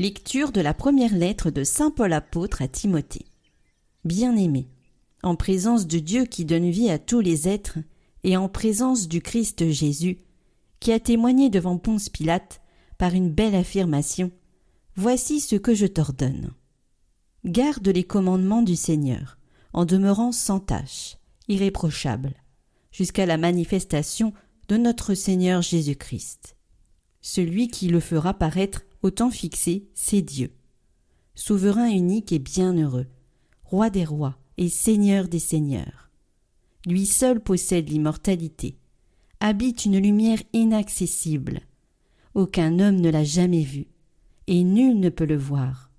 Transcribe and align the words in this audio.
Lecture 0.00 0.50
de 0.50 0.60
la 0.60 0.74
première 0.74 1.14
lettre 1.14 1.52
de 1.52 1.62
Saint 1.62 1.92
Paul 1.92 2.12
apôtre 2.12 2.62
à 2.62 2.66
Timothée. 2.66 3.26
Bien-aimé, 4.04 4.66
en 5.22 5.36
présence 5.36 5.86
de 5.86 6.00
Dieu 6.00 6.24
qui 6.24 6.44
donne 6.44 6.68
vie 6.68 6.90
à 6.90 6.98
tous 6.98 7.20
les 7.20 7.46
êtres, 7.46 7.78
et 8.24 8.36
en 8.36 8.48
présence 8.48 9.06
du 9.06 9.20
Christ 9.20 9.70
Jésus, 9.70 10.18
qui 10.80 10.90
a 10.90 10.98
témoigné 10.98 11.48
devant 11.48 11.78
Ponce 11.78 12.08
Pilate 12.08 12.60
par 12.98 13.14
une 13.14 13.30
belle 13.30 13.54
affirmation, 13.54 14.32
Voici 14.96 15.38
ce 15.38 15.54
que 15.54 15.74
je 15.74 15.86
t'ordonne. 15.86 16.50
Garde 17.44 17.86
les 17.86 18.04
commandements 18.04 18.62
du 18.62 18.74
Seigneur, 18.74 19.38
en 19.72 19.84
demeurant 19.84 20.32
sans 20.32 20.58
tache, 20.58 21.18
irréprochable, 21.46 22.34
jusqu'à 22.90 23.26
la 23.26 23.36
manifestation 23.36 24.32
de 24.66 24.76
notre 24.76 25.14
Seigneur 25.14 25.62
Jésus-Christ. 25.62 26.56
Celui 27.20 27.68
qui 27.68 27.88
le 27.88 28.00
fera 28.00 28.34
paraître 28.34 28.82
au 29.04 29.10
temps 29.10 29.30
fixé, 29.30 29.84
c'est 29.92 30.22
Dieu. 30.22 30.50
Souverain 31.34 31.90
unique 31.90 32.32
et 32.32 32.38
bienheureux, 32.38 33.06
roi 33.62 33.90
des 33.90 34.04
rois 34.04 34.38
et 34.56 34.70
seigneur 34.70 35.28
des 35.28 35.38
seigneurs. 35.38 36.10
Lui 36.86 37.04
seul 37.04 37.38
possède 37.40 37.90
l'immortalité, 37.90 38.78
habite 39.40 39.84
une 39.84 39.98
lumière 39.98 40.42
inaccessible. 40.54 41.60
Aucun 42.34 42.78
homme 42.80 42.96
ne 42.96 43.10
l'a 43.10 43.24
jamais 43.24 43.62
vu, 43.62 43.88
et 44.46 44.64
nul 44.64 44.98
ne 44.98 45.10
peut 45.10 45.26
le 45.26 45.36
voir. 45.36 45.90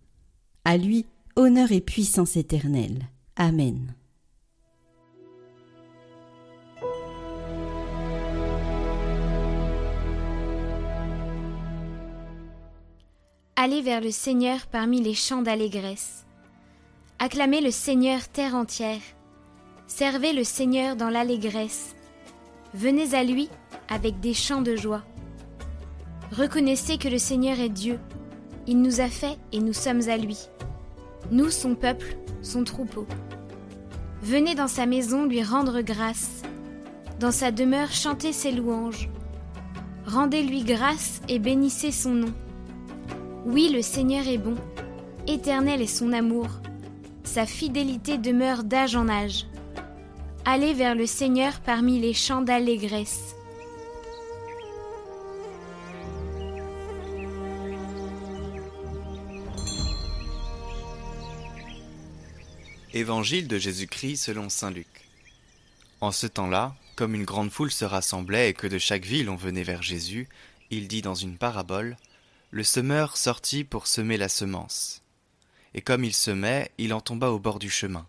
À 0.63 0.75
lui, 0.75 1.05
honneur 1.35 1.71
et 1.71 1.81
puissance 1.81 2.35
éternelle. 2.37 3.09
Amen. 3.35 3.93
Allez 13.57 13.81
vers 13.81 14.01
le 14.01 14.11
Seigneur 14.11 14.67
parmi 14.67 15.01
les 15.01 15.13
chants 15.13 15.41
d'allégresse. 15.41 16.25
Acclamez 17.19 17.61
le 17.61 17.71
Seigneur 17.71 18.27
terre 18.27 18.53
entière. 18.53 18.99
Servez 19.87 20.33
le 20.33 20.43
Seigneur 20.43 20.97
dans 20.97 21.09
l'allégresse. 21.09 21.95
Venez 22.73 23.15
à 23.15 23.23
lui 23.23 23.47
avec 23.87 24.19
des 24.19 24.33
chants 24.33 24.61
de 24.61 24.75
joie. 24.75 25.03
Reconnaissez 26.33 26.97
que 26.97 27.07
le 27.07 27.17
Seigneur 27.17 27.57
est 27.61 27.69
Dieu. 27.69 27.97
Il 28.67 28.81
nous 28.81 28.99
a 28.99 29.07
fait 29.07 29.37
et 29.53 29.59
nous 29.59 29.71
sommes 29.71 30.09
à 30.09 30.17
lui. 30.17 30.49
Nous, 31.31 31.49
son 31.49 31.75
peuple, 31.75 32.17
son 32.41 32.65
troupeau. 32.65 33.07
Venez 34.21 34.55
dans 34.55 34.67
sa 34.67 34.85
maison 34.85 35.23
lui 35.23 35.41
rendre 35.41 35.79
grâce. 35.79 36.41
Dans 37.21 37.31
sa 37.31 37.51
demeure 37.51 37.93
chantez 37.93 38.33
ses 38.33 38.51
louanges. 38.51 39.09
Rendez-lui 40.05 40.65
grâce 40.65 41.21
et 41.29 41.39
bénissez 41.39 41.93
son 41.93 42.15
nom. 42.15 42.33
Oui, 43.45 43.69
le 43.71 43.83
Seigneur 43.83 44.27
est 44.27 44.39
bon, 44.39 44.55
éternel 45.27 45.79
est 45.79 45.85
son 45.85 46.13
amour, 46.13 46.47
sa 47.23 47.45
fidélité 47.45 48.17
demeure 48.17 48.63
d'âge 48.63 48.95
en 48.95 49.07
âge. 49.07 49.45
Allez 50.45 50.73
vers 50.73 50.95
le 50.95 51.05
Seigneur 51.05 51.59
parmi 51.59 51.99
les 51.99 52.15
chants 52.15 52.41
d'allégresse. 52.41 53.35
Évangile 62.95 63.47
de 63.47 63.59
Jésus-Christ 63.59 64.17
selon 64.17 64.49
Saint 64.49 64.71
Luc. 64.71 64.87
En 66.01 66.11
ce 66.11 66.25
temps-là, 66.25 66.73
comme 66.95 67.13
une 67.13 67.25
grande 67.25 67.51
foule 67.51 67.71
se 67.71 67.85
rassemblait 67.85 68.49
et 68.49 68.53
que 68.53 68.65
de 68.65 68.79
chaque 68.79 69.05
ville 69.05 69.29
on 69.29 69.35
venait 69.35 69.61
vers 69.61 69.83
Jésus, 69.83 70.27
il 70.71 70.87
dit 70.87 71.03
dans 71.03 71.13
une 71.13 71.37
parabole 71.37 71.95
le 72.55 72.63
semeur 72.63 73.17
sortit 73.17 73.65
pour 73.65 73.85
semer 73.85 74.15
la 74.15 74.29
semence. 74.29 75.03
Et 75.73 75.81
comme 75.81 76.05
il 76.05 76.13
semait, 76.13 76.71
il 76.77 76.93
en 76.93 77.01
tomba 77.01 77.31
au 77.31 77.37
bord 77.37 77.59
du 77.59 77.69
chemin. 77.69 78.07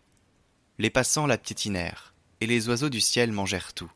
Les 0.79 0.89
passants 0.89 1.27
la 1.27 1.37
piétinèrent, 1.37 2.15
et 2.41 2.47
les 2.47 2.69
oiseaux 2.69 2.89
du 2.89 3.01
ciel 3.01 3.33
mangèrent 3.33 3.73
tout. 3.73 3.91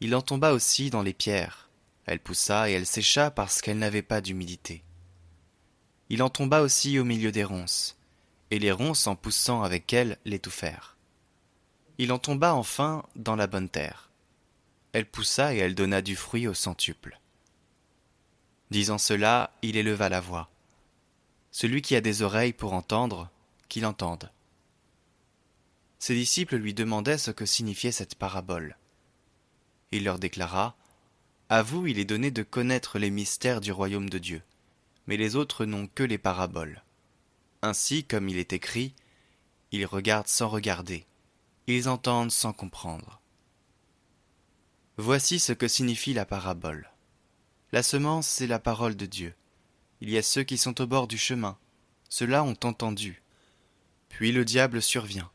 Il 0.00 0.16
en 0.16 0.22
tomba 0.22 0.54
aussi 0.54 0.88
dans 0.88 1.02
les 1.02 1.12
pierres. 1.12 1.68
Elle 2.06 2.18
poussa 2.18 2.70
et 2.70 2.72
elle 2.72 2.86
sécha 2.86 3.30
parce 3.30 3.60
qu'elle 3.60 3.76
n'avait 3.76 4.00
pas 4.00 4.22
d'humidité. 4.22 4.84
Il 6.08 6.22
en 6.22 6.30
tomba 6.30 6.62
aussi 6.62 6.98
au 6.98 7.04
milieu 7.04 7.30
des 7.30 7.44
ronces, 7.44 7.98
et 8.50 8.58
les 8.58 8.72
ronces 8.72 9.06
en 9.06 9.16
poussant 9.16 9.62
avec 9.62 9.92
elle 9.92 10.16
l'étouffèrent. 10.24 10.96
Il 11.98 12.10
en 12.10 12.18
tomba 12.18 12.54
enfin 12.54 13.04
dans 13.16 13.36
la 13.36 13.48
bonne 13.48 13.68
terre. 13.68 14.08
Elle 14.94 15.04
poussa 15.04 15.54
et 15.54 15.58
elle 15.58 15.74
donna 15.74 16.00
du 16.00 16.16
fruit 16.16 16.48
au 16.48 16.54
centuple. 16.54 17.18
Disant 18.72 18.96
cela, 18.96 19.52
il 19.60 19.76
éleva 19.76 20.08
la 20.08 20.22
voix. 20.22 20.48
Celui 21.50 21.82
qui 21.82 21.94
a 21.94 22.00
des 22.00 22.22
oreilles 22.22 22.54
pour 22.54 22.72
entendre, 22.72 23.28
qu'il 23.68 23.84
entende. 23.84 24.32
Ses 25.98 26.14
disciples 26.14 26.56
lui 26.56 26.72
demandaient 26.72 27.18
ce 27.18 27.30
que 27.30 27.44
signifiait 27.44 27.92
cette 27.92 28.14
parabole. 28.14 28.78
Il 29.90 30.04
leur 30.04 30.18
déclara 30.18 30.74
À 31.50 31.62
vous 31.62 31.86
il 31.86 31.98
est 31.98 32.06
donné 32.06 32.30
de 32.30 32.42
connaître 32.42 32.98
les 32.98 33.10
mystères 33.10 33.60
du 33.60 33.72
royaume 33.72 34.08
de 34.08 34.16
Dieu, 34.16 34.42
mais 35.06 35.18
les 35.18 35.36
autres 35.36 35.66
n'ont 35.66 35.86
que 35.86 36.02
les 36.02 36.16
paraboles. 36.16 36.82
Ainsi, 37.60 38.04
comme 38.04 38.30
il 38.30 38.38
est 38.38 38.54
écrit, 38.54 38.94
ils 39.70 39.84
regardent 39.84 40.28
sans 40.28 40.48
regarder, 40.48 41.04
ils 41.66 41.90
entendent 41.90 42.32
sans 42.32 42.54
comprendre. 42.54 43.20
Voici 44.96 45.38
ce 45.38 45.52
que 45.52 45.68
signifie 45.68 46.14
la 46.14 46.24
parabole. 46.24 46.91
La 47.72 47.82
semence, 47.82 48.28
c'est 48.28 48.46
la 48.46 48.58
parole 48.58 48.96
de 48.96 49.06
Dieu. 49.06 49.34
Il 50.02 50.10
y 50.10 50.18
a 50.18 50.22
ceux 50.22 50.42
qui 50.42 50.58
sont 50.58 50.78
au 50.82 50.86
bord 50.86 51.08
du 51.08 51.16
chemin. 51.16 51.56
Ceux-là 52.10 52.44
ont 52.44 52.56
entendu. 52.64 53.22
Puis 54.10 54.30
le 54.30 54.44
diable 54.44 54.82
survient. 54.82 55.30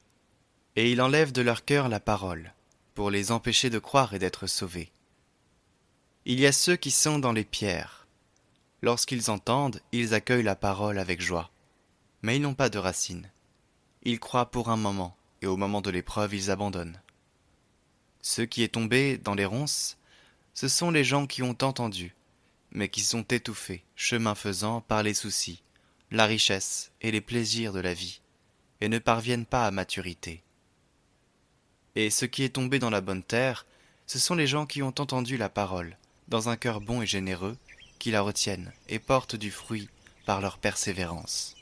Et 0.75 0.91
il 0.91 1.01
enlève 1.01 1.31
de 1.31 1.41
leur 1.41 1.65
cœur 1.65 1.89
la 1.89 1.99
parole, 1.99 2.53
pour 2.93 3.09
les 3.09 3.31
empêcher 3.31 3.71
de 3.71 3.79
croire 3.79 4.13
et 4.13 4.19
d'être 4.19 4.45
sauvés. 4.45 4.91
Il 6.25 6.39
y 6.39 6.45
a 6.45 6.51
ceux 6.51 6.75
qui 6.75 6.91
sont 6.91 7.17
dans 7.17 7.31
les 7.31 7.43
pierres. 7.43 8.05
Lorsqu'ils 8.83 9.31
entendent, 9.31 9.81
ils 9.91 10.13
accueillent 10.13 10.43
la 10.43 10.55
parole 10.55 10.99
avec 10.99 11.21
joie. 11.21 11.49
Mais 12.21 12.35
ils 12.35 12.41
n'ont 12.41 12.53
pas 12.53 12.69
de 12.69 12.77
racines. 12.77 13.31
Ils 14.03 14.19
croient 14.19 14.51
pour 14.51 14.69
un 14.69 14.77
moment, 14.77 15.17
et 15.41 15.47
au 15.47 15.57
moment 15.57 15.81
de 15.81 15.89
l'épreuve, 15.89 16.35
ils 16.35 16.51
abandonnent. 16.51 17.01
Ceux 18.21 18.45
qui 18.45 18.61
est 18.61 18.75
tombé 18.75 19.17
dans 19.17 19.33
les 19.33 19.45
ronces, 19.45 19.97
ce 20.53 20.67
sont 20.67 20.91
les 20.91 21.03
gens 21.03 21.25
qui 21.25 21.41
ont 21.41 21.57
entendu, 21.63 22.13
mais 22.71 22.89
qui 22.89 23.01
sont 23.01 23.23
étouffés, 23.23 23.83
chemin 23.95 24.35
faisant, 24.35 24.81
par 24.81 25.03
les 25.03 25.13
soucis, 25.13 25.63
la 26.11 26.25
richesse 26.25 26.91
et 27.01 27.11
les 27.11 27.21
plaisirs 27.21 27.73
de 27.73 27.79
la 27.79 27.93
vie, 27.93 28.21
et 28.81 28.89
ne 28.89 28.99
parviennent 28.99 29.45
pas 29.45 29.65
à 29.65 29.71
maturité. 29.71 30.43
Et 31.95 32.09
ce 32.09 32.25
qui 32.25 32.43
est 32.43 32.55
tombé 32.55 32.79
dans 32.79 32.89
la 32.89 33.01
bonne 33.01 33.23
terre, 33.23 33.65
ce 34.05 34.19
sont 34.19 34.35
les 34.35 34.47
gens 34.47 34.65
qui 34.65 34.81
ont 34.81 34.93
entendu 34.99 35.35
la 35.35 35.49
parole, 35.49 35.97
dans 36.27 36.49
un 36.49 36.55
cœur 36.55 36.79
bon 36.79 37.01
et 37.01 37.07
généreux, 37.07 37.57
qui 37.99 38.11
la 38.11 38.21
retiennent 38.21 38.71
et 38.87 38.99
portent 38.99 39.35
du 39.35 39.51
fruit 39.51 39.89
par 40.25 40.39
leur 40.39 40.59
persévérance. 40.59 41.56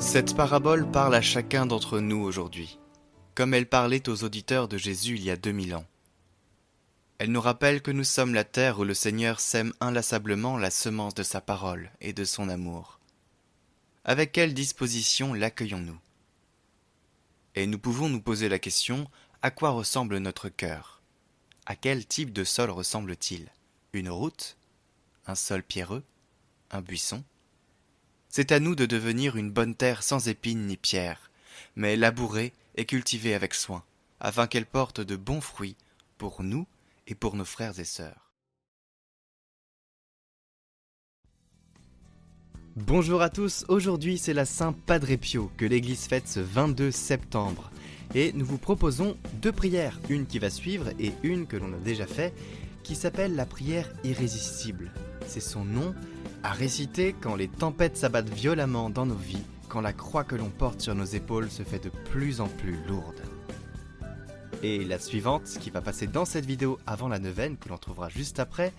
Cette 0.00 0.34
parabole 0.34 0.90
parle 0.90 1.14
à 1.14 1.20
chacun 1.20 1.66
d'entre 1.66 2.00
nous 2.00 2.22
aujourd'hui, 2.22 2.78
comme 3.34 3.52
elle 3.52 3.68
parlait 3.68 4.08
aux 4.08 4.24
auditeurs 4.24 4.66
de 4.66 4.78
Jésus 4.78 5.16
il 5.16 5.22
y 5.22 5.30
a 5.30 5.36
deux 5.36 5.52
mille 5.52 5.74
ans. 5.74 5.84
Elle 7.18 7.30
nous 7.30 7.40
rappelle 7.40 7.82
que 7.82 7.90
nous 7.90 8.04
sommes 8.04 8.32
la 8.32 8.44
terre 8.44 8.78
où 8.78 8.84
le 8.84 8.94
Seigneur 8.94 9.40
sème 9.40 9.74
inlassablement 9.78 10.56
la 10.56 10.70
semence 10.70 11.14
de 11.14 11.22
sa 11.22 11.42
parole 11.42 11.90
et 12.00 12.14
de 12.14 12.24
son 12.24 12.48
amour. 12.48 12.98
Avec 14.04 14.32
quelle 14.32 14.54
disposition 14.54 15.34
l'accueillons-nous? 15.34 15.98
Et 17.54 17.66
nous 17.66 17.78
pouvons 17.78 18.08
nous 18.08 18.22
poser 18.22 18.48
la 18.48 18.58
question 18.58 19.06
à 19.42 19.50
quoi 19.50 19.70
ressemble 19.70 20.16
notre 20.16 20.48
cœur? 20.48 21.02
À 21.66 21.76
quel 21.76 22.06
type 22.06 22.32
de 22.32 22.42
sol 22.42 22.70
ressemble-t-il? 22.70 23.52
Une 23.92 24.08
route? 24.08 24.56
Un 25.26 25.34
sol 25.34 25.62
pierreux? 25.62 26.02
Un 26.70 26.80
buisson? 26.80 27.22
C'est 28.30 28.52
à 28.52 28.60
nous 28.60 28.76
de 28.76 28.86
devenir 28.86 29.36
une 29.36 29.50
bonne 29.50 29.74
terre 29.74 30.02
sans 30.02 30.28
épines 30.28 30.66
ni 30.66 30.76
pierres, 30.76 31.30
mais 31.74 31.96
labourée 31.96 32.52
et 32.76 32.86
cultivée 32.86 33.34
avec 33.34 33.54
soin, 33.54 33.82
afin 34.20 34.46
qu'elle 34.46 34.66
porte 34.66 35.00
de 35.00 35.16
bons 35.16 35.40
fruits 35.40 35.76
pour 36.16 36.42
nous 36.44 36.66
et 37.08 37.16
pour 37.16 37.34
nos 37.34 37.44
frères 37.44 37.78
et 37.80 37.84
sœurs. 37.84 38.30
Bonjour 42.76 43.20
à 43.20 43.30
tous, 43.30 43.64
aujourd'hui 43.68 44.16
c'est 44.16 44.32
la 44.32 44.44
Saint 44.44 44.72
Padre 44.72 45.16
Pio 45.16 45.50
que 45.56 45.66
l'Église 45.66 46.06
fête 46.06 46.28
ce 46.28 46.38
22 46.38 46.92
septembre. 46.92 47.72
Et 48.14 48.32
nous 48.32 48.46
vous 48.46 48.58
proposons 48.58 49.16
deux 49.34 49.52
prières, 49.52 50.00
une 50.08 50.26
qui 50.26 50.38
va 50.38 50.50
suivre 50.50 50.90
et 51.00 51.12
une 51.24 51.46
que 51.46 51.56
l'on 51.56 51.72
a 51.72 51.78
déjà 51.78 52.06
fait, 52.06 52.32
qui 52.84 52.94
s'appelle 52.94 53.34
la 53.34 53.44
prière 53.44 53.92
irrésistible. 54.04 54.92
C'est 55.26 55.40
son 55.40 55.64
nom 55.64 55.94
à 56.42 56.52
réciter 56.52 57.14
quand 57.20 57.36
les 57.36 57.48
tempêtes 57.48 57.96
s'abattent 57.96 58.30
violemment 58.30 58.90
dans 58.90 59.06
nos 59.06 59.14
vies, 59.14 59.42
quand 59.68 59.80
la 59.80 59.92
croix 59.92 60.24
que 60.24 60.34
l'on 60.34 60.48
porte 60.48 60.80
sur 60.80 60.94
nos 60.94 61.04
épaules 61.04 61.50
se 61.50 61.62
fait 61.62 61.82
de 61.82 61.90
plus 62.10 62.40
en 62.40 62.48
plus 62.48 62.78
lourde. 62.88 63.22
Et 64.62 64.84
la 64.84 64.98
suivante, 64.98 65.44
qui 65.60 65.70
va 65.70 65.80
passer 65.80 66.06
dans 66.06 66.24
cette 66.24 66.44
vidéo 66.44 66.78
avant 66.86 67.08
la 67.08 67.18
neuvaine, 67.18 67.56
que 67.56 67.68
l'on 67.68 67.78
trouvera 67.78 68.08
juste 68.08 68.38
après, 68.38 68.72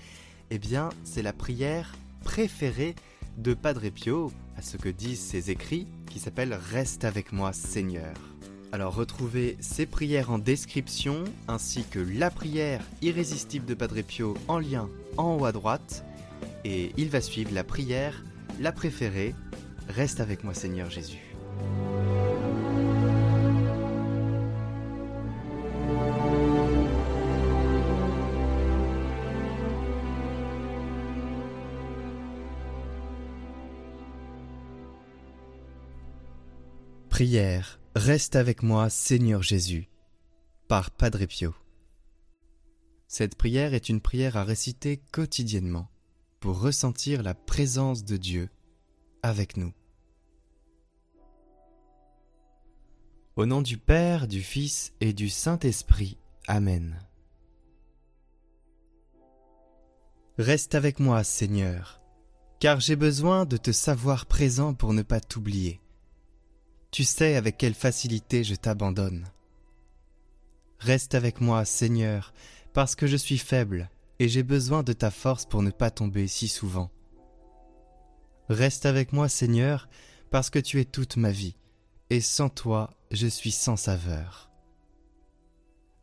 eh 0.50 0.60
bien, 0.60 0.90
c'est 1.04 1.24
la 1.24 1.34
prière 1.34 1.96
préférée 2.24 2.96
de 3.38 3.54
Padre 3.54 3.90
Pio, 3.90 4.32
à 4.58 4.62
ce 4.62 4.78
que 4.78 4.90
disent 4.90 5.22
ses 5.22 5.50
écrits, 5.50 5.88
qui 6.08 6.20
s'appelle 6.20 6.54
Reste 6.54 7.06
avec 7.06 7.32
moi 7.32 7.54
Seigneur. 7.54 8.14
Alors 8.74 8.96
retrouvez 8.96 9.58
ces 9.60 9.86
prières 9.86 10.32
en 10.32 10.38
description, 10.38 11.24
ainsi 11.48 11.84
que 11.84 12.00
la 12.00 12.30
prière 12.30 12.82
irrésistible 13.02 13.66
de 13.66 13.74
Padre 13.74 14.02
Pio 14.02 14.38
en 14.48 14.60
lien 14.60 14.88
en 15.18 15.36
haut 15.38 15.46
à 15.46 15.52
droite, 15.52 16.06
et 16.64 16.92
il 16.98 17.10
va 17.10 17.22
suivre 17.22 17.54
la 17.54 17.64
prière, 17.64 18.24
la 18.60 18.72
préférée, 18.72 19.34
Reste 19.88 20.22
avec 20.22 20.46
moi 20.46 20.54
Seigneur 20.54 20.90
Jésus. 20.90 21.36
Prière, 37.10 37.80
reste 37.96 38.38
avec 38.38 38.64
moi 38.64 38.90
Seigneur 38.90 39.44
Jésus, 39.44 39.90
par 40.70 40.90
Padre 40.90 41.26
Pio. 41.26 41.54
Cette 43.10 43.36
prière 43.36 43.74
est 43.74 43.90
une 43.90 44.00
prière 44.00 44.38
à 44.38 44.46
réciter 44.46 45.02
quotidiennement 45.12 45.92
pour 46.42 46.60
ressentir 46.60 47.22
la 47.22 47.36
présence 47.36 48.04
de 48.04 48.18
Dieu 48.18 48.50
avec 49.22 49.58
nous. 49.58 49.72
Au 53.36 53.46
nom 53.46 53.62
du 53.62 53.78
Père, 53.78 54.28
du 54.28 54.42
Fils 54.42 54.92
et 55.00 55.14
du 55.14 55.30
Saint-Esprit. 55.30 56.18
Amen. 56.48 57.00
Reste 60.40 60.74
avec 60.74 61.00
moi, 61.00 61.24
Seigneur, 61.24 62.02
car 62.60 62.80
j'ai 62.80 62.96
besoin 62.96 63.46
de 63.46 63.58
te 63.58 63.72
savoir 63.72 64.26
présent 64.26 64.74
pour 64.74 64.94
ne 64.94 65.04
pas 65.04 65.20
t'oublier. 65.20 65.80
Tu 66.90 67.04
sais 67.04 67.36
avec 67.36 67.58
quelle 67.58 67.76
facilité 67.76 68.44
je 68.44 68.56
t'abandonne. 68.56 69.28
Reste 70.80 71.14
avec 71.14 71.40
moi, 71.40 71.66
Seigneur, 71.66 72.34
parce 72.74 72.96
que 72.96 73.06
je 73.06 73.18
suis 73.18 73.38
faible 73.38 73.92
et 74.22 74.30
j'ai 74.30 74.44
besoin 74.44 74.84
de 74.84 74.94
ta 74.94 75.10
force 75.10 75.48
pour 75.48 75.64
ne 75.64 75.72
pas 75.72 75.90
tomber 75.90 76.28
si 76.28 76.48
souvent. 76.48 76.92
Reste 78.50 78.86
avec 78.86 79.14
moi, 79.14 79.28
Seigneur, 79.28 79.90
parce 80.30 80.52
que 80.52 80.60
tu 80.60 80.80
es 80.80 80.86
toute 80.86 81.18
ma 81.18 81.32
vie, 81.32 81.56
et 82.12 82.22
sans 82.22 82.48
toi 82.48 82.92
je 83.10 83.26
suis 83.26 83.50
sans 83.52 83.78
saveur. 83.78 84.52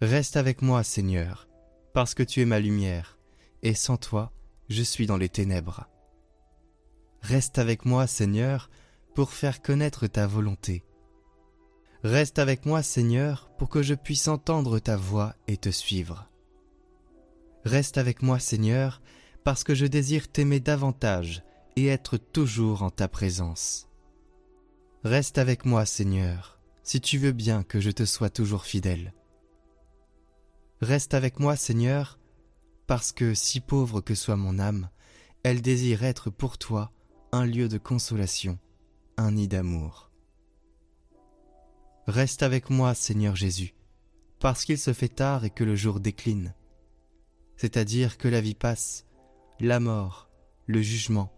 Reste 0.01 0.37
avec 0.37 0.63
moi, 0.63 0.83
Seigneur, 0.83 1.49
parce 1.95 2.15
que 2.15 2.25
tu 2.25 2.41
es 2.41 2.45
ma 2.45 2.59
lumière, 2.59 3.21
et 3.63 3.75
sans 3.75 3.99
toi 3.99 4.33
je 4.69 4.83
suis 4.83 5.07
dans 5.07 5.17
les 5.17 5.29
ténèbres. 5.29 5.87
Reste 7.23 7.61
avec 7.61 7.85
moi, 7.85 8.09
Seigneur, 8.09 8.69
pour 9.15 9.31
faire 9.31 9.63
connaître 9.63 10.09
ta 10.09 10.27
volonté. 10.27 10.85
Reste 12.03 12.41
avec 12.41 12.67
moi, 12.67 12.83
Seigneur, 12.83 13.49
pour 13.59 13.69
que 13.69 13.85
je 13.85 13.95
puisse 13.95 14.27
entendre 14.27 14.81
ta 14.81 14.97
voix 14.97 15.37
et 15.47 15.57
te 15.57 15.71
suivre. 15.71 16.28
Reste 17.69 17.99
avec 17.99 18.23
moi, 18.23 18.39
Seigneur, 18.39 19.03
parce 19.45 19.63
que 19.63 19.75
je 19.75 19.85
désire 19.85 20.33
t'aimer 20.33 20.59
davantage 20.59 21.43
et 21.77 21.89
être 21.89 22.17
toujours 22.17 22.83
en 22.83 22.89
ta 22.89 23.09
présence. 23.09 23.91
Reste 25.05 25.37
avec 25.37 25.67
moi, 25.67 25.85
Seigneur, 25.85 26.59
si 26.83 26.99
tu 26.99 27.19
veux 27.19 27.33
bien 27.33 27.63
que 27.63 27.79
je 27.79 27.91
te 27.91 28.07
sois 28.07 28.31
toujours 28.31 28.65
fidèle. 28.65 29.13
Reste 30.81 31.13
avec 31.13 31.41
moi, 31.41 31.57
Seigneur, 31.57 32.19
parce 32.87 33.13
que, 33.13 33.35
si 33.35 33.61
pauvre 33.61 34.01
que 34.01 34.15
soit 34.15 34.37
mon 34.37 34.59
âme, 34.59 34.89
elle 35.43 35.61
désire 35.61 36.05
être 36.05 36.31
pour 36.31 36.57
toi 36.57 36.91
un 37.33 37.45
lieu 37.45 37.69
de 37.69 37.77
consolation 37.77 38.59
un 39.19 39.33
nid 39.33 39.47
d'amour. 39.47 40.11
Reste 42.07 42.43
avec 42.43 42.71
moi, 42.71 42.95
Seigneur 42.95 43.37
Jésus, 43.37 43.75
parce 44.41 44.65
qu'il 44.65 44.79
se 44.79 44.95
fait 44.95 45.15
tard 45.15 45.45
et 45.45 45.51
que 45.51 45.65
le 45.65 45.77
jour 45.77 46.01
décline, 46.01 46.55
c'est-à-dire 47.59 48.17
que 48.17 48.29
la 48.29 48.41
vie 48.41 48.55
passe, 48.55 49.05
la 49.61 49.81
mort, 49.81 50.31
le 50.67 50.81
jugement, 50.81 51.33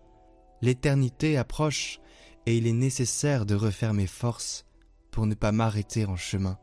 l'éternité 0.60 1.36
approche, 1.38 1.98
et 2.46 2.56
il 2.56 2.66
est 2.66 2.72
nécessaire 2.72 3.46
de 3.46 3.54
refaire 3.54 3.94
mes 3.94 4.06
forces 4.06 4.66
pour 5.10 5.26
ne 5.26 5.34
pas 5.34 5.50
m'arrêter 5.50 6.04
en 6.04 6.16
chemin, 6.16 6.58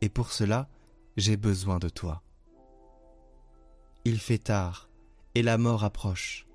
et 0.00 0.08
pour 0.08 0.32
cela 0.32 0.68
j'ai 1.16 1.36
besoin 1.36 1.78
de 1.78 1.88
toi. 1.88 2.22
Il 4.04 4.18
fait 4.18 4.38
tard, 4.38 4.88
et 5.34 5.42
la 5.42 5.58
mort 5.58 5.82
approche. 5.82 6.46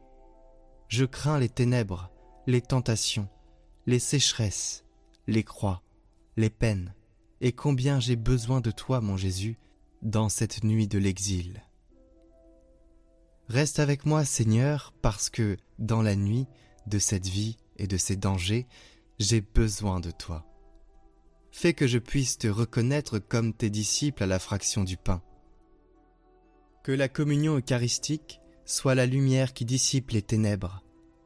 Je 0.88 1.06
crains 1.06 1.40
les 1.40 1.50
ténèbres, 1.50 2.10
les 2.48 2.62
tentations, 2.62 3.28
les 3.86 4.00
sécheresses, 4.00 4.86
les 5.28 5.44
croix, 5.44 5.84
les 6.38 6.50
peines, 6.50 6.94
et 7.42 7.52
combien 7.52 8.00
j'ai 8.00 8.16
besoin 8.16 8.62
de 8.62 8.72
toi, 8.72 9.02
mon 9.02 9.18
Jésus, 9.18 9.60
dans 10.02 10.30
cette 10.30 10.64
nuit 10.64 10.88
de 10.88 11.00
l'exil. 11.00 11.64
Reste 13.50 13.80
avec 13.80 14.06
moi, 14.06 14.26
Seigneur, 14.26 14.94
parce 15.02 15.32
que, 15.32 15.58
dans 15.80 16.04
la 16.04 16.16
nuit 16.16 16.46
de 16.86 17.00
cette 17.00 17.26
vie 17.26 17.58
et 17.78 17.88
de 17.88 17.98
ces 17.98 18.16
dangers, 18.16 18.68
j'ai 19.18 19.42
besoin 19.42 20.00
de 20.00 20.12
toi. 20.12 20.46
Fais 21.52 21.74
que 21.74 21.88
je 21.88 21.98
puisse 21.98 22.38
te 22.38 22.48
reconnaître 22.48 23.18
comme 23.18 23.54
tes 23.54 23.72
disciples 23.72 24.22
à 24.22 24.28
la 24.28 24.38
fraction 24.38 24.84
du 24.84 24.98
pain. 24.98 25.24
Que 26.84 26.92
la 26.92 27.10
communion 27.10 27.58
eucharistique 27.58 28.40
soit 28.66 28.94
la 28.94 29.08
lumière 29.08 29.54
qui 29.54 29.66
dissipe 29.66 30.12
les 30.12 30.22
ténèbres, 30.22 30.84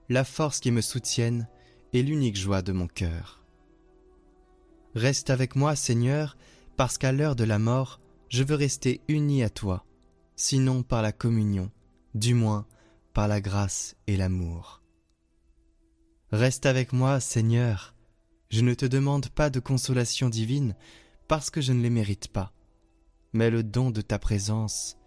la 0.08 0.24
force 0.24 0.62
qui 0.62 0.72
me 0.72 0.82
soutienne 0.82 1.50
et 1.92 2.04
l'unique 2.04 2.38
joie 2.38 2.62
de 2.62 2.72
mon 2.72 2.88
cœur. 2.88 3.44
Reste 4.96 5.30
avec 5.30 5.58
moi, 5.58 5.76
Seigneur, 5.76 6.38
parce 6.78 6.98
qu'à 6.98 7.12
l'heure 7.12 7.36
de 7.36 7.44
la 7.44 7.60
mort, 7.60 8.00
je 8.30 8.44
veux 8.44 8.56
rester 8.56 9.02
uni 9.10 9.44
à 9.44 9.50
toi, 9.50 9.86
sinon 10.38 10.84
par 10.84 11.02
la 11.02 11.12
communion, 11.12 11.70
du 12.14 12.34
moins 12.34 12.66
par 13.14 13.28
la 13.28 13.42
grâce 13.42 13.96
et 14.08 14.18
l'amour. 14.18 14.82
Reste 16.32 16.66
avec 16.66 16.94
moi, 16.94 17.20
Seigneur, 17.20 17.94
je 18.50 18.62
ne 18.62 18.74
te 18.74 18.86
demande 18.86 19.30
pas 19.30 19.50
de 19.50 19.60
consolation 19.60 20.30
divine, 20.30 20.76
parce 21.28 21.50
que 21.50 21.62
je 21.62 21.74
ne 21.74 21.82
les 21.82 21.90
mérite 21.90 22.28
pas, 22.28 22.54
mais 23.34 23.50
le 23.50 23.64
don 23.64 23.92
de 23.92 24.02
ta 24.02 24.20
présence, 24.20 24.98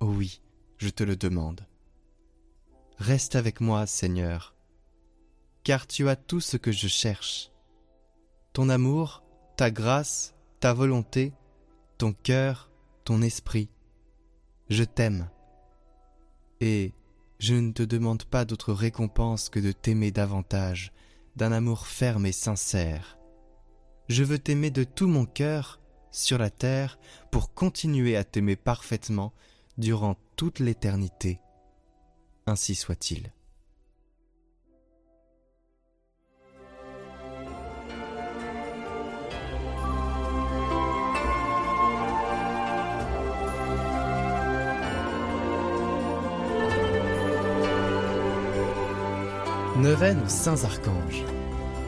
oh 0.00 0.06
oui, 0.06 0.40
je 0.78 0.88
te 0.88 1.02
le 1.02 1.16
demande. 1.16 1.66
Reste 2.98 3.36
avec 3.36 3.60
moi, 3.60 3.86
Seigneur, 3.86 4.54
car 5.64 5.86
tu 5.86 6.08
as 6.08 6.16
tout 6.16 6.40
ce 6.40 6.56
que 6.56 6.72
je 6.72 6.88
cherche. 6.88 7.50
Ton 8.52 8.68
amour, 8.68 9.22
ta 9.56 9.70
grâce, 9.70 10.34
ta 10.58 10.72
volonté, 10.72 11.32
ton 11.98 12.12
cœur, 12.12 12.70
ton 13.04 13.22
esprit. 13.22 13.68
Je 14.68 14.84
t'aime. 14.84 15.28
Et 16.60 16.92
je 17.38 17.54
ne 17.54 17.72
te 17.72 17.82
demande 17.82 18.24
pas 18.24 18.44
d'autre 18.44 18.72
récompense 18.72 19.48
que 19.48 19.60
de 19.60 19.72
t'aimer 19.72 20.10
davantage, 20.10 20.92
d'un 21.36 21.52
amour 21.52 21.86
ferme 21.86 22.26
et 22.26 22.32
sincère. 22.32 23.18
Je 24.08 24.24
veux 24.24 24.38
t'aimer 24.38 24.70
de 24.70 24.84
tout 24.84 25.06
mon 25.06 25.24
cœur 25.24 25.80
sur 26.10 26.36
la 26.38 26.50
terre 26.50 26.98
pour 27.30 27.54
continuer 27.54 28.16
à 28.16 28.24
t'aimer 28.24 28.56
parfaitement 28.56 29.32
durant 29.78 30.16
toute 30.36 30.58
l'éternité. 30.58 31.40
Ainsi 32.46 32.74
soit-il. 32.74 33.32
Neuvaine 49.80 50.20
aux 50.20 50.28
Saints 50.28 50.64
Archanges. 50.64 51.24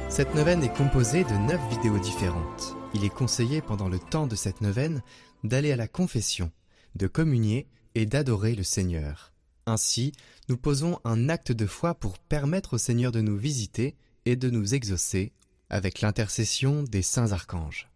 Cette 0.09 0.35
neuvaine 0.35 0.65
est 0.65 0.75
composée 0.75 1.25
de 1.25 1.47
neuf 1.47 1.61
vidéos 1.69 1.99
différentes. 1.99 2.75
Il 2.95 3.05
est 3.05 3.11
conseillé 3.11 3.61
pendant 3.61 3.91
le 3.91 3.99
temps 3.99 4.27
de 4.27 4.35
cette 4.35 4.63
neuvaine 4.63 5.03
d'aller 5.45 5.73
à 5.73 5.77
la 5.77 5.89
confession, 5.89 6.51
de 6.95 7.07
communier 7.07 7.69
et 7.95 8.07
d'adorer 8.07 8.55
le 8.55 8.63
Seigneur. 8.63 9.35
Ainsi, 9.67 10.13
nous 10.49 10.57
posons 10.57 11.01
un 11.05 11.29
acte 11.29 11.53
de 11.53 11.67
foi 11.67 11.95
pour 11.95 12.19
permettre 12.19 12.75
au 12.75 12.79
Seigneur 12.79 13.13
de 13.13 13.21
nous 13.21 13.37
visiter 13.37 13.95
et 14.25 14.37
de 14.37 14.49
nous 14.49 14.75
exaucer 14.75 15.35
avec 15.69 16.01
l'intercession 16.01 16.85
des 16.85 17.03
saints 17.03 17.33
archanges. 17.33 17.91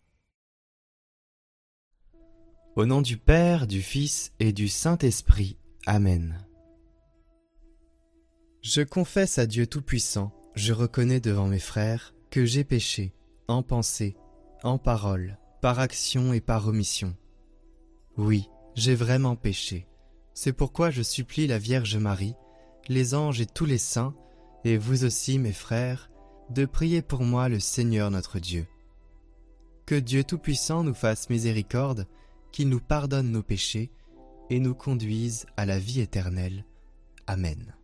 Au 2.74 2.84
nom 2.84 3.00
du 3.00 3.16
Père, 3.16 3.66
du 3.66 3.80
Fils 3.80 4.32
et 4.40 4.52
du 4.52 4.68
Saint-Esprit. 4.68 5.56
Amen. 5.86 6.46
Je 8.68 8.82
confesse 8.82 9.38
à 9.38 9.46
Dieu 9.46 9.68
Tout-Puissant 9.68 10.32
je 10.56 10.72
reconnais 10.72 11.20
devant 11.20 11.46
mes 11.46 11.60
frères 11.60 12.14
que 12.30 12.44
j'ai 12.44 12.64
péché, 12.64 13.14
en 13.46 13.62
pensée, 13.62 14.16
en 14.64 14.76
parole, 14.76 15.38
par 15.62 15.78
action 15.78 16.32
et 16.32 16.40
par 16.40 16.66
omission. 16.66 17.14
Oui, 18.16 18.48
j'ai 18.74 18.96
vraiment 18.96 19.36
péché. 19.36 19.86
C'est 20.34 20.52
pourquoi 20.52 20.90
je 20.90 21.02
supplie 21.02 21.46
la 21.46 21.58
Vierge 21.58 21.96
Marie, 21.96 22.34
les 22.88 23.14
anges 23.14 23.40
et 23.40 23.46
tous 23.46 23.66
les 23.66 23.78
saints, 23.78 24.16
et 24.64 24.76
vous 24.78 25.04
aussi 25.04 25.38
mes 25.38 25.52
frères, 25.52 26.10
de 26.50 26.64
prier 26.64 27.02
pour 27.02 27.22
moi 27.22 27.48
le 27.48 27.60
Seigneur 27.60 28.10
notre 28.10 28.40
Dieu. 28.40 28.66
Que 29.86 29.94
Dieu 29.94 30.24
Tout-Puissant 30.24 30.82
nous 30.82 30.94
fasse 30.94 31.30
miséricorde, 31.30 32.08
qu'il 32.50 32.68
nous 32.68 32.80
pardonne 32.80 33.30
nos 33.30 33.44
péchés, 33.44 33.92
et 34.50 34.58
nous 34.58 34.74
conduise 34.74 35.46
à 35.56 35.66
la 35.66 35.78
vie 35.78 36.00
éternelle. 36.00 36.64
Amen. 37.28 37.75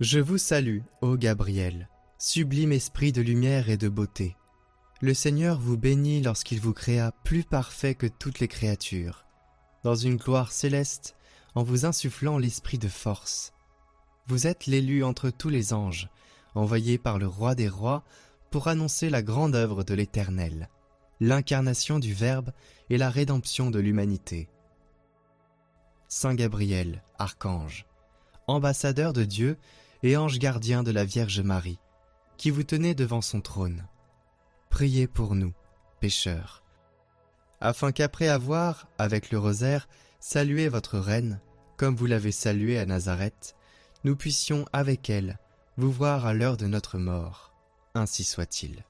Je 0.00 0.18
vous 0.18 0.36
salue, 0.36 0.80
ô 1.00 1.16
Gabriel, 1.16 1.88
sublime 2.18 2.72
esprit 2.72 3.12
de 3.12 3.22
lumière 3.22 3.70
et 3.70 3.78
de 3.78 3.88
beauté. 3.88 4.36
Le 5.00 5.14
Seigneur 5.14 5.58
vous 5.58 5.78
bénit 5.78 6.20
lorsqu'il 6.20 6.60
vous 6.60 6.74
créa 6.74 7.12
plus 7.24 7.44
parfait 7.44 7.94
que 7.94 8.06
toutes 8.06 8.40
les 8.40 8.46
créatures, 8.46 9.24
dans 9.84 9.94
une 9.94 10.16
gloire 10.16 10.52
céleste, 10.52 11.16
en 11.54 11.62
vous 11.62 11.86
insufflant 11.86 12.36
l'esprit 12.36 12.76
de 12.76 12.88
force. 12.88 13.54
Vous 14.26 14.46
êtes 14.46 14.66
l'élu 14.66 15.02
entre 15.02 15.30
tous 15.30 15.48
les 15.48 15.72
anges, 15.72 16.10
envoyé 16.54 16.98
par 16.98 17.18
le 17.18 17.26
roi 17.26 17.54
des 17.54 17.68
rois 17.68 18.04
pour 18.50 18.68
annoncer 18.68 19.08
la 19.08 19.22
grande 19.22 19.54
œuvre 19.54 19.82
de 19.82 19.94
l'Éternel, 19.94 20.68
l'incarnation 21.20 21.98
du 21.98 22.12
Verbe 22.12 22.52
et 22.90 22.98
la 22.98 23.08
rédemption 23.08 23.70
de 23.70 23.78
l'humanité. 23.78 24.50
Saint 26.06 26.34
Gabriel, 26.34 27.02
archange, 27.18 27.86
ambassadeur 28.46 29.14
de 29.14 29.24
Dieu 29.24 29.56
et 30.06 30.16
ange 30.16 30.38
gardien 30.38 30.82
de 30.82 30.90
la 30.90 31.04
Vierge 31.04 31.40
Marie, 31.40 31.78
qui 32.36 32.50
vous 32.50 32.62
tenez 32.62 32.94
devant 32.94 33.20
son 33.20 33.40
trône. 33.40 33.86
Priez 34.70 35.06
pour 35.06 35.34
nous, 35.34 35.52
pécheurs, 36.00 36.62
afin 37.60 37.92
qu'après 37.92 38.28
avoir, 38.28 38.88
avec 38.98 39.30
le 39.30 39.38
rosaire, 39.38 39.88
salué 40.20 40.68
votre 40.68 40.98
reine, 40.98 41.40
comme 41.76 41.96
vous 41.96 42.06
l'avez 42.06 42.32
saluée 42.32 42.78
à 42.78 42.86
Nazareth, 42.86 43.56
nous 44.04 44.16
puissions 44.16 44.64
avec 44.72 45.10
elle 45.10 45.38
vous 45.76 45.90
voir 45.90 46.26
à 46.26 46.34
l'heure 46.34 46.56
de 46.56 46.66
notre 46.66 46.98
mort. 46.98 47.52
Ainsi 47.94 48.24
soit-il. 48.24 48.84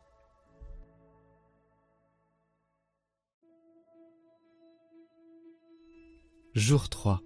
Jour 6.55 6.89
3 6.89 7.23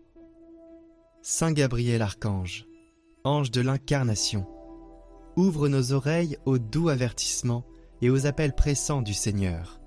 Saint 1.23 1.53
Gabriel 1.53 2.03
Archange, 2.03 2.67
ange 3.25 3.51
de 3.51 3.61
l'incarnation, 3.61 4.47
ouvre 5.37 5.69
nos 5.69 5.93
oreilles 5.93 6.39
aux 6.45 6.59
doux 6.59 6.89
avertissements 6.89 7.65
et 8.03 8.11
aux 8.11 8.27
appels 8.27 8.55
pressants 8.55 9.03
du 9.03 9.15
Seigneur. 9.15 9.81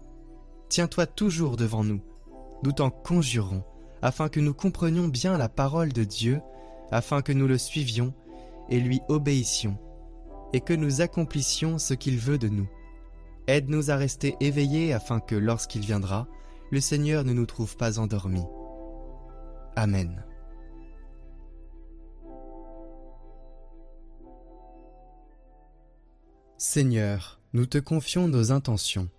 Tiens-toi 0.69 1.05
toujours 1.05 1.57
devant 1.57 1.83
nous, 1.83 2.01
nous 2.63 2.71
t'en 2.71 2.89
conjurons, 2.89 3.63
afin 4.01 4.29
que 4.29 4.39
nous 4.39 4.53
comprenions 4.53 5.07
bien 5.07 5.37
la 5.37 5.49
parole 5.49 5.93
de 5.93 6.03
Dieu, 6.03 6.41
afin 6.91 7.21
que 7.21 7.31
nous 7.31 7.47
le 7.47 7.57
suivions 7.57 8.13
et 8.69 8.79
lui 8.79 9.01
obéissions, 9.07 9.77
et 10.53 10.61
que 10.61 10.73
nous 10.73 11.01
accomplissions 11.01 11.77
ce 11.77 11.93
qu'il 11.93 12.17
veut 12.17 12.37
de 12.37 12.49
nous. 12.49 12.69
Aide-nous 13.47 13.91
à 13.91 13.95
rester 13.95 14.35
éveillés 14.39 14.93
afin 14.93 15.19
que 15.19 15.35
lorsqu'il 15.35 15.81
viendra, 15.81 16.27
le 16.71 16.79
Seigneur 16.79 17.23
ne 17.23 17.33
nous 17.33 17.45
trouve 17.45 17.75
pas 17.77 17.99
endormis. 17.99 18.45
Amen. 19.75 20.23
Seigneur, 26.65 27.41
nous 27.51 27.65
te 27.65 27.77
confions 27.77 28.29
nos 28.29 28.53
intentions. 28.53 29.09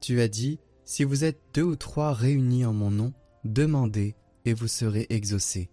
Tu 0.00 0.22
as 0.22 0.28
dit, 0.28 0.60
si 0.86 1.04
vous 1.04 1.24
êtes 1.24 1.42
deux 1.52 1.62
ou 1.62 1.76
trois 1.76 2.14
réunis 2.14 2.64
en 2.64 2.72
mon 2.72 2.90
nom, 2.90 3.12
demandez 3.44 4.16
et 4.46 4.54
vous 4.54 4.66
serez 4.66 5.06
exaucés. 5.10 5.68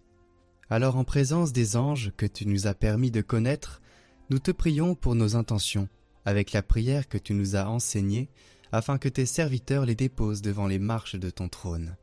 Alors 0.69 0.97
en 0.97 1.05
présence 1.05 1.53
des 1.53 1.77
anges 1.77 2.11
que 2.17 2.25
tu 2.25 2.45
nous 2.45 2.67
as 2.67 2.73
permis 2.73 3.09
de 3.09 3.21
connaître, 3.21 3.81
nous 4.29 4.39
te 4.39 4.51
prions 4.51 4.95
pour 4.95 5.15
nos 5.15 5.37
intentions, 5.37 5.87
avec 6.25 6.51
la 6.51 6.61
prière 6.61 7.07
que 7.07 7.17
tu 7.17 7.33
nous 7.33 7.55
as 7.55 7.69
enseignée 7.69 8.29
afin 8.71 8.97
que 8.97 9.09
tes 9.09 9.25
serviteurs 9.25 9.85
les 9.85 9.95
déposent 9.95 10.41
devant 10.41 10.67
les 10.67 10.79
marches 10.79 11.15
de 11.15 11.29
ton 11.29 11.49
trône. 11.49 11.97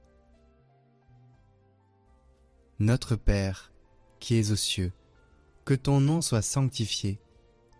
Notre 2.78 3.16
Père, 3.16 3.72
qui 4.20 4.36
es 4.36 4.52
aux 4.52 4.56
cieux, 4.56 4.92
que 5.64 5.74
ton 5.74 6.00
nom 6.00 6.20
soit 6.20 6.42
sanctifié, 6.42 7.20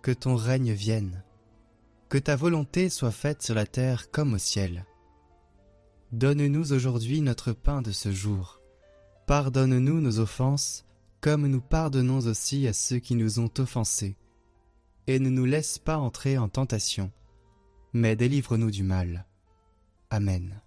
que 0.02 0.12
ton 0.12 0.36
règne 0.36 0.72
vienne, 0.72 1.22
que 2.08 2.18
ta 2.18 2.36
volonté 2.36 2.88
soit 2.88 3.10
faite 3.10 3.42
sur 3.42 3.54
la 3.54 3.66
terre 3.66 4.10
comme 4.10 4.34
au 4.34 4.38
ciel. 4.38 4.86
Donne-nous 6.12 6.72
aujourd'hui 6.72 7.20
notre 7.20 7.52
pain 7.52 7.82
de 7.82 7.92
ce 7.92 8.10
jour. 8.10 8.60
Pardonne-nous 9.26 10.00
nos 10.00 10.20
offenses, 10.20 10.86
comme 11.20 11.46
nous 11.46 11.60
pardonnons 11.60 12.20
aussi 12.26 12.66
à 12.66 12.72
ceux 12.72 12.98
qui 12.98 13.14
nous 13.14 13.40
ont 13.40 13.50
offensés. 13.58 14.16
Et 15.06 15.18
ne 15.18 15.28
nous 15.28 15.44
laisse 15.44 15.78
pas 15.78 15.98
entrer 15.98 16.38
en 16.38 16.48
tentation, 16.48 17.12
mais 17.92 18.16
délivre-nous 18.16 18.70
du 18.70 18.82
mal. 18.82 19.26
Amen. 20.10 20.60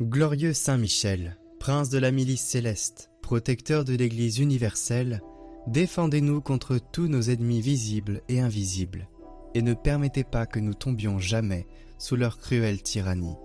Glorieux 0.00 0.52
Saint 0.52 0.78
Michel, 0.78 1.38
prince 1.60 1.88
de 1.88 1.98
la 1.98 2.10
milice 2.10 2.42
céleste, 2.42 3.10
protecteur 3.22 3.84
de 3.84 3.94
l'Église 3.94 4.38
universelle, 4.38 5.22
défendez-nous 5.68 6.40
contre 6.40 6.78
tous 6.78 7.06
nos 7.06 7.22
ennemis 7.22 7.60
visibles 7.60 8.22
et 8.28 8.40
invisibles, 8.40 9.08
et 9.54 9.62
ne 9.62 9.74
permettez 9.74 10.24
pas 10.24 10.46
que 10.46 10.58
nous 10.58 10.74
tombions 10.74 11.18
jamais 11.18 11.66
sous 11.98 12.16
leur 12.16 12.38
cruelle 12.38 12.82
tyrannie. 12.82 13.36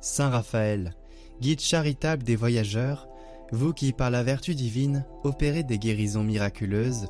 Saint 0.00 0.30
Raphaël, 0.30 0.94
guide 1.40 1.60
charitable 1.60 2.22
des 2.22 2.36
voyageurs, 2.36 3.08
vous 3.52 3.72
qui 3.72 3.92
par 3.92 4.10
la 4.10 4.22
vertu 4.22 4.54
divine 4.54 5.04
opérez 5.24 5.64
des 5.64 5.78
guérisons 5.78 6.24
miraculeuses 6.24 7.08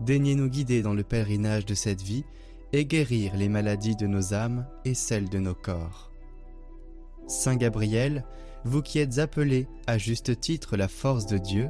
daignez 0.00 0.34
nous 0.34 0.48
guider 0.48 0.82
dans 0.82 0.94
le 0.94 1.02
pèlerinage 1.02 1.66
de 1.66 1.74
cette 1.74 2.02
vie 2.02 2.24
et 2.72 2.84
guérir 2.84 3.36
les 3.36 3.48
maladies 3.48 3.96
de 3.96 4.06
nos 4.06 4.34
âmes 4.34 4.66
et 4.84 4.94
celles 4.94 5.28
de 5.28 5.38
nos 5.38 5.54
corps. 5.54 6.10
Saint 7.26 7.56
Gabriel, 7.56 8.24
vous 8.64 8.82
qui 8.82 8.98
êtes 8.98 9.18
appelé 9.18 9.68
à 9.86 9.98
juste 9.98 10.40
titre 10.40 10.76
la 10.76 10.88
force 10.88 11.26
de 11.26 11.38
Dieu, 11.38 11.68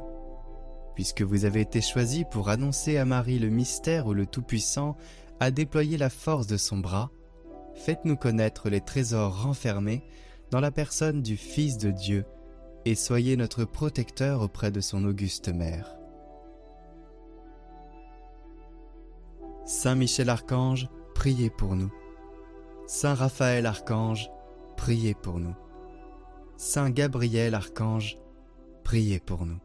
puisque 0.95 1.23
vous 1.23 1.45
avez 1.45 1.61
été 1.61 1.80
choisi 1.80 2.25
pour 2.30 2.49
annoncer 2.49 2.97
à 2.97 3.04
Marie 3.04 3.38
le 3.38 3.50
mystère 3.50 4.06
où 4.06 4.14
le 4.14 4.26
Tout-Puissant 4.26 4.97
a 5.40 5.50
déployé 5.50 5.99
la 5.99 6.11
force 6.11 6.47
de 6.47 6.56
son 6.56 6.78
bras, 6.78 7.11
faites-nous 7.75 8.16
connaître 8.16 8.71
les 8.71 8.80
trésors 8.80 9.42
renfermés 9.42 10.02
dans 10.50 10.61
la 10.61 10.71
personne 10.71 11.23
du 11.23 11.37
Fils 11.37 11.76
de 11.76 11.90
Dieu, 11.90 12.25
et 12.85 12.95
soyez 12.95 13.37
notre 13.37 13.64
protecteur 13.64 14.40
auprès 14.40 14.71
de 14.71 14.80
son 14.80 15.04
auguste 15.04 15.49
mère. 15.49 15.97
Saint 19.67 19.97
Michel 19.97 20.31
Archange, 20.31 20.89
priez 21.13 21.51
pour 21.51 21.75
nous. 21.75 21.93
Saint 22.87 23.15
Raphaël 23.15 23.67
Archange, 23.67 24.31
priez 24.77 25.15
pour 25.15 25.41
nous. 25.41 25.57
Saint 26.57 26.89
Gabriel 26.91 27.53
Archange, 27.53 28.17
priez 28.85 29.19
pour 29.19 29.45
nous. 29.45 29.59